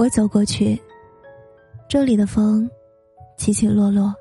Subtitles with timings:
[0.00, 0.80] 我走过去，
[1.86, 2.66] 这里的风
[3.36, 4.14] 起起落落，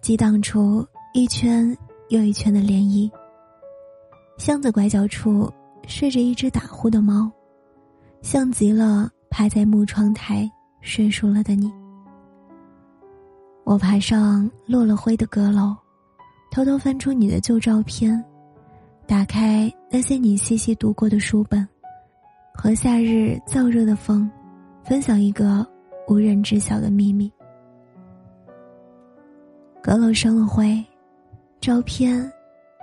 [0.00, 1.76] 激荡出一圈
[2.08, 3.10] 又一圈的涟漪。
[4.38, 5.52] 巷子拐角处
[5.88, 7.28] 睡着一只打呼的猫，
[8.22, 10.48] 像极了趴在木窗台
[10.80, 11.68] 睡熟了的你。
[13.64, 15.74] 我爬上落了灰的阁楼，
[16.52, 18.24] 偷偷翻出你的旧照片，
[19.04, 21.66] 打开那些你细细读过的书本，
[22.54, 24.30] 和夏日燥热的风。
[24.88, 25.66] 分享一个
[26.06, 27.32] 无人知晓的秘密。
[29.82, 30.80] 阁楼生了灰，
[31.60, 32.30] 照片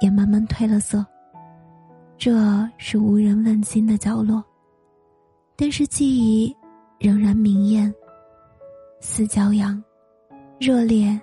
[0.01, 1.05] 也慢慢褪了色。
[2.17, 4.43] 这是无人问津的角落，
[5.55, 6.53] 但是记忆
[6.99, 7.93] 仍然明艳，
[8.99, 9.81] 似骄阳，
[10.59, 11.17] 热烈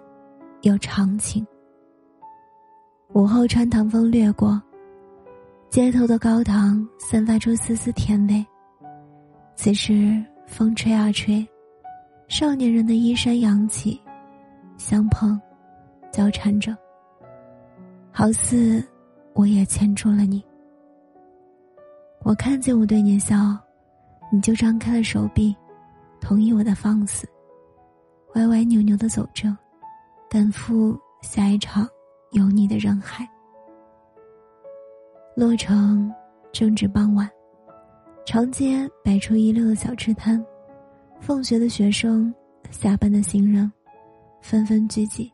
[0.63, 1.47] 又长情。
[3.13, 4.59] 午后穿堂风掠过，
[5.69, 8.43] 街头的高堂散发出丝丝甜味。
[9.55, 10.25] 此时。
[10.51, 11.47] 风吹啊吹，
[12.27, 13.99] 少年人的衣衫扬起，
[14.77, 15.41] 相碰，
[16.11, 16.77] 交缠着。
[18.11, 18.85] 好似
[19.33, 20.45] 我也牵住了你。
[22.25, 23.57] 我看见我对你笑，
[24.31, 25.57] 你就张开了手臂，
[26.21, 27.27] 同意我的放肆，
[28.35, 29.57] 歪歪扭扭的走着，
[30.29, 31.89] 赶赴下一场
[32.33, 33.27] 有你的人海。
[35.37, 36.13] 洛城
[36.53, 37.31] 正值傍晚。
[38.31, 40.41] 长街摆出一溜的小吃摊，
[41.19, 42.33] 放学的学生、
[42.71, 43.69] 下班的行人，
[44.41, 45.29] 纷纷聚集，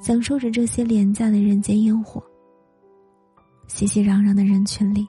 [0.00, 2.22] 享受着这些廉价的人间烟火。
[3.66, 5.04] 熙熙攘攘的人群里，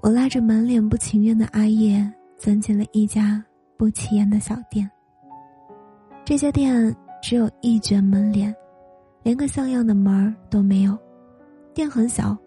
[0.00, 3.44] 我拉着满脸不情愿的阿叶，钻进了一家
[3.76, 4.88] 不起眼的小店。
[6.24, 8.54] 这家店只有一卷门帘，
[9.24, 10.96] 连个像样的门儿都没有。
[11.74, 12.38] 店很小，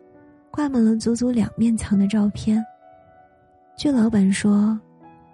[0.49, 2.65] 挂满了足足两面墙的照片。
[3.81, 4.79] 据老板说，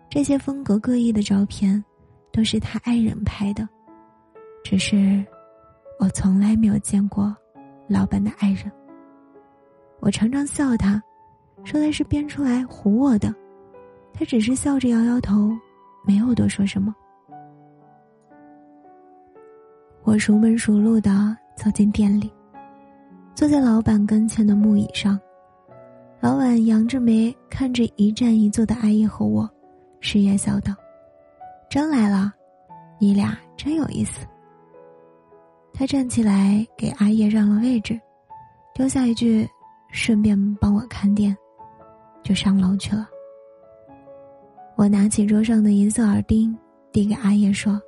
[0.09, 1.83] 这些风格各异的照片，
[2.31, 3.67] 都是他爱人拍的。
[4.63, 5.21] 只是，
[5.99, 7.35] 我从来没有见过
[7.89, 8.71] 老板的爱人。
[9.99, 11.03] 我常常笑他，
[11.65, 13.35] 说他是编出来唬我的。
[14.13, 15.51] 他只是笑着摇摇头，
[16.05, 16.95] 没有多说什么。
[20.03, 22.31] 我熟门熟路的走进店里，
[23.35, 25.19] 坐在老板跟前的木椅上。
[26.19, 29.49] 老板扬着眉看着一站一坐的阿姨和我，
[30.01, 30.73] 失言笑道
[31.69, 32.33] ：“真来了，
[32.99, 34.25] 你俩真有意思。”
[35.73, 37.99] 他站起来给阿叶让了位置，
[38.73, 39.47] 丢下一句
[39.93, 41.37] ：“顺便帮我看店”，
[42.23, 43.07] 就上楼去了。
[44.75, 46.57] 我拿起桌上的银色耳钉，
[46.91, 47.79] 递给阿叶说：“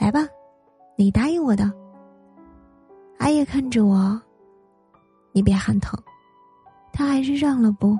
[0.00, 0.26] 来吧，
[0.96, 1.72] 你答应我的。”
[3.18, 4.20] 阿叶看着我
[5.32, 5.96] ：“你别喊疼。”
[6.98, 7.96] 他还是让了步，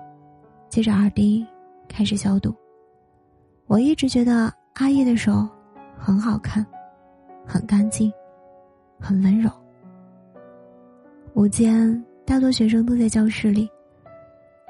[0.68, 1.46] 接着耳钉
[1.88, 2.52] 开始消毒。
[3.68, 5.48] 我一直觉得阿叶的手
[5.96, 6.66] 很好看，
[7.46, 8.12] 很干净，
[8.98, 9.48] 很温柔。
[11.34, 13.70] 午间，大多学生都在教室里，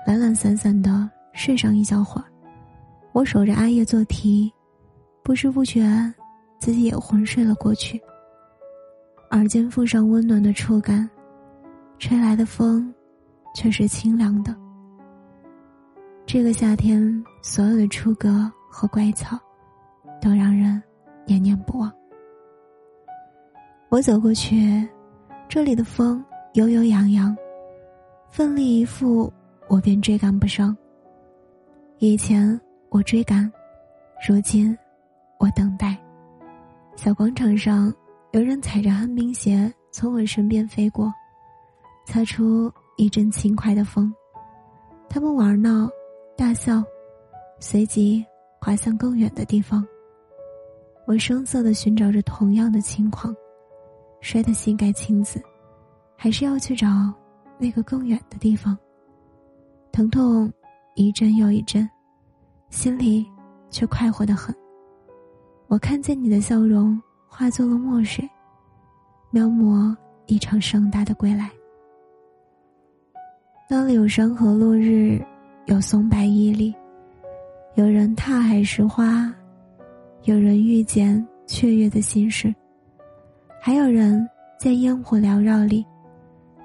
[0.07, 2.25] 懒懒散散的睡上一小会儿。
[3.13, 4.53] 我守着阿叶做题，
[5.23, 5.83] 不知不觉，
[6.61, 7.99] 自己也昏睡了过去。
[9.31, 11.09] 耳尖附上温暖的触感，
[11.99, 12.93] 吹来的风。
[13.59, 14.55] 却是清凉的。
[16.25, 19.37] 这个夏天，所有的出格和怪草，
[20.23, 20.81] 都让人
[21.27, 21.93] 念念不忘。
[23.89, 24.89] 我走过去，
[25.49, 27.37] 这里的风悠悠扬扬，
[28.31, 29.33] 奋力一赴，
[29.67, 30.77] 我便追赶不上。
[31.99, 32.61] 以前
[32.91, 33.51] 我追赶，
[34.29, 34.77] 如今
[35.41, 35.99] 我等待。
[36.95, 37.93] 小广场上，
[38.31, 41.13] 有人踩着旱冰鞋从我身边飞过，
[42.07, 42.73] 擦出。
[42.99, 44.13] 一阵轻快的风，
[45.09, 45.89] 他们玩闹、
[46.37, 46.83] 大笑，
[47.61, 48.27] 随即
[48.61, 49.87] 滑向更远的地方。
[51.07, 53.33] 我声色的寻找着同样的轻狂，
[54.21, 55.41] 摔得膝盖青紫，
[56.17, 56.89] 还是要去找
[57.57, 58.77] 那个更远的地方。
[59.93, 60.53] 疼痛
[60.97, 61.89] 一阵又一阵，
[62.69, 63.25] 心里
[63.71, 64.53] 却快活的很。
[65.69, 68.29] 我看见你的笑容，化作了墨水，
[69.31, 69.97] 描摹
[70.27, 71.49] 一场盛大的归来。
[73.71, 75.23] 那里有山河落日，
[75.67, 76.75] 有松柏屹立，
[77.75, 79.31] 有人踏海拾花，
[80.23, 82.55] 有人遇见雀跃的心事，
[83.61, 84.27] 还有人
[84.59, 85.85] 在烟火缭绕里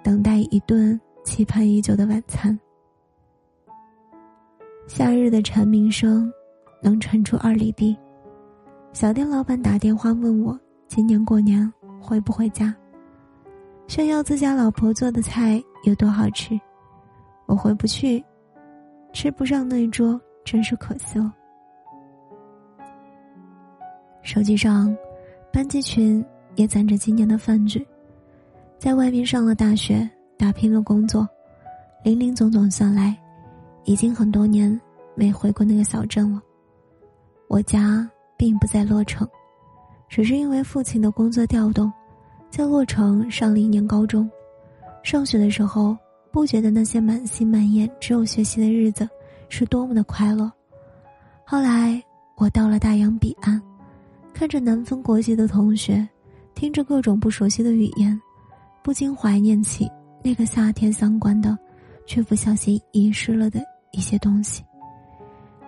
[0.02, 2.58] 等待一顿期盼已久的晚餐。
[4.88, 6.32] 夏日的蝉鸣声
[6.82, 7.98] 能传出二里地。
[8.94, 10.58] 小店老板打电话问我
[10.88, 12.74] 今年过年回不回家，
[13.90, 16.58] 炫耀自家老婆做的菜有多好吃。
[17.46, 18.24] 我回不去，
[19.12, 21.34] 吃不上那一桌，真是可惜了。
[24.22, 24.96] 手机上，
[25.52, 26.26] 班级群
[26.56, 27.86] 也攒着今年的饭局。
[28.80, 31.28] 在外面上了大学，打拼了工作，
[32.04, 33.16] 零零总总算来，
[33.84, 34.80] 已经很多年
[35.14, 36.42] 没回过那个小镇了。
[37.50, 39.28] 我家并不在洛城，
[40.08, 41.92] 只是因为父亲的工作调动，
[42.50, 44.30] 在洛城上了一年高中。
[45.04, 45.96] 上学的时候。
[46.34, 49.08] 不觉得那些满心满眼只有学习的日子
[49.50, 50.52] 是多么的快乐。
[51.46, 52.04] 后来
[52.38, 53.62] 我到了大洋彼岸，
[54.34, 56.06] 看着南方国际的同学，
[56.56, 58.20] 听着各种不熟悉的语言，
[58.82, 59.88] 不禁怀念起
[60.24, 61.56] 那个夏天相关的，
[62.08, 64.64] 却不小心遗失了的一些东西。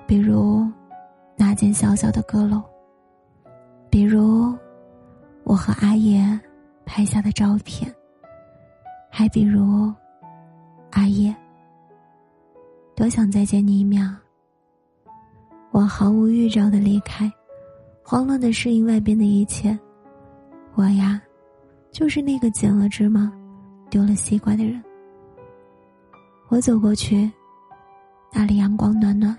[0.08, 0.68] 比如
[1.38, 2.60] 那间小小的阁楼，
[3.92, 4.52] 比如
[5.44, 6.28] 我和阿爷
[6.86, 7.94] 拍下的照片，
[9.12, 9.94] 还比如。
[10.96, 11.36] 阿叶，
[12.96, 14.02] 多想再见你一面。
[15.72, 17.30] 我毫无预兆的离开，
[18.02, 19.78] 慌乱的适应外边的一切。
[20.74, 21.22] 我呀，
[21.92, 23.30] 就是那个捡了芝麻，
[23.90, 24.82] 丢了西瓜的人。
[26.48, 27.30] 我走过去，
[28.32, 29.38] 那里阳光暖暖，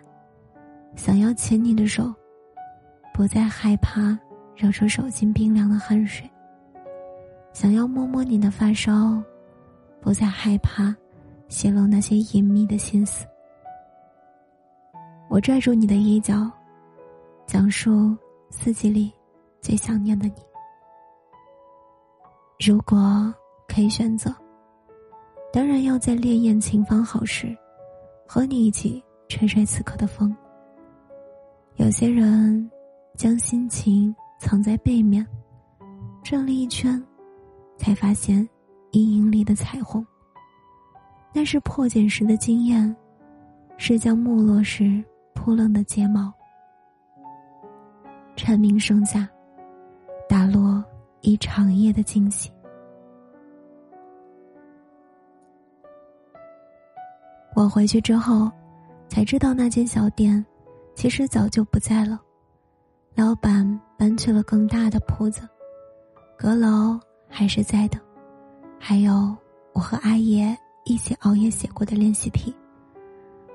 [0.95, 2.13] 想要牵你的手，
[3.15, 4.17] 不再害怕
[4.55, 6.31] 惹出手心冰凉的汗水。
[7.55, 9.23] 想要摸摸你的发梢，
[10.03, 10.95] 不再害怕。
[11.49, 13.27] 泄露那些隐秘的心思。
[15.29, 16.51] 我拽住你的衣角，
[17.47, 18.17] 讲述
[18.51, 19.13] 四季里
[19.61, 20.35] 最想念的你。
[22.67, 23.35] 如果
[23.69, 24.35] 可以选择，
[25.53, 27.57] 当然要在烈焰晴方好时，
[28.27, 30.35] 和你一起吹吹此刻的风。
[31.75, 32.71] 有些人
[33.17, 35.27] 将心情藏在背面，
[36.23, 37.03] 转了一圈，
[37.77, 38.49] 才发现
[38.93, 40.07] 阴影里的彩虹。
[41.37, 42.97] 那是破茧时的经验，
[43.77, 45.05] 是将没落时
[45.35, 46.33] 扑棱的睫毛。
[48.35, 49.29] 蝉鸣声下，
[50.27, 50.83] 打落
[51.21, 52.51] 一长夜的惊喜。
[57.55, 58.51] 我回去之后，
[59.07, 60.43] 才知道那间小店，
[60.95, 62.19] 其实早就不在了。
[63.15, 65.47] 老板搬去了更大的铺子，
[66.39, 66.99] 阁楼
[67.29, 68.01] 还是在的，
[68.81, 69.37] 还有
[69.75, 70.57] 我和阿爷。
[70.87, 72.55] 一起熬夜写过的练习题，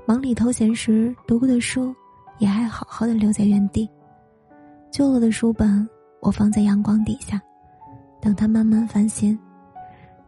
[0.05, 1.95] 忙里偷闲时读过的书，
[2.39, 3.89] 也还好好的留在原地。
[4.91, 5.87] 旧了的书本，
[6.19, 7.41] 我放在阳光底下，
[8.19, 9.39] 等它慢慢翻新。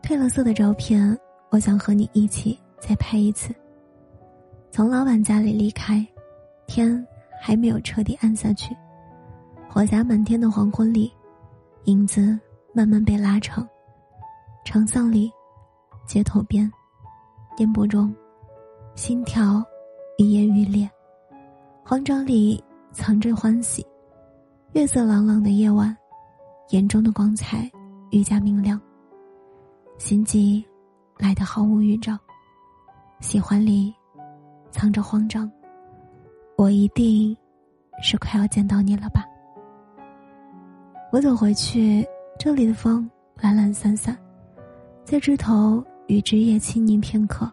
[0.01, 1.17] 褪了色的照片，
[1.49, 3.53] 我想和你一起再拍一次。
[4.71, 6.05] 从老板家里离开，
[6.67, 7.05] 天
[7.41, 8.73] 还没有彻底暗下去，
[9.67, 11.11] 火霞满天的黄昏里，
[11.83, 12.39] 影子
[12.73, 13.67] 慢慢被拉长，
[14.63, 15.29] 长巷里，
[16.07, 16.71] 街头边。
[17.55, 18.13] 颠簸中，
[18.95, 19.63] 心跳
[20.17, 20.89] 愈演愈烈，
[21.83, 23.85] 慌张里藏着欢喜。
[24.73, 25.95] 月色朗朗的夜晚，
[26.69, 27.69] 眼中的光彩
[28.11, 28.79] 愈加明亮。
[29.99, 30.63] 心悸
[31.17, 32.17] 来得毫无预兆，
[33.19, 33.93] 喜欢里
[34.71, 35.49] 藏着慌张。
[36.57, 37.35] 我一定
[38.01, 39.23] 是快要见到你了吧？
[41.11, 42.03] 我走回去，
[42.39, 44.17] 这里的风懒懒散散，
[45.05, 45.83] 在枝头。
[46.07, 47.51] 与枝叶亲昵片刻，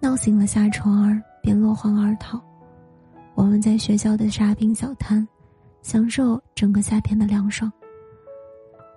[0.00, 2.40] 闹醒了夏虫儿，便落荒而逃。
[3.34, 5.26] 我们在学校的沙冰小滩，
[5.82, 7.70] 享受整个夏天的凉爽。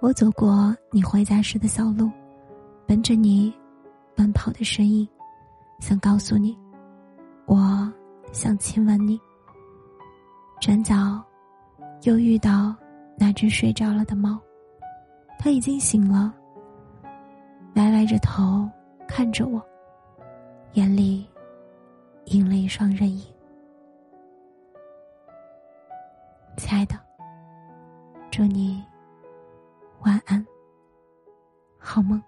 [0.01, 2.11] 我走过你回家时的小路，
[2.85, 3.53] 奔着你
[4.15, 5.07] 奔跑的身影，
[5.79, 6.55] 想告诉你，
[7.45, 7.91] 我
[8.31, 9.19] 想亲吻你。
[10.61, 11.23] 转角，
[12.03, 12.75] 又遇到
[13.17, 14.39] 那只睡着了的猫，
[15.39, 16.33] 它已经醒了，
[17.75, 18.69] 歪歪着头。
[19.17, 19.65] 看着我，
[20.73, 21.25] 眼里
[22.25, 23.25] 映了一双人影。
[26.57, 26.99] 亲爱的，
[28.29, 28.83] 祝你
[30.01, 30.45] 晚安，
[31.77, 32.21] 好梦。